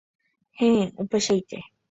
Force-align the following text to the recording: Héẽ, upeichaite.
Héẽ, 0.59 0.87
upeichaite. 1.01 1.57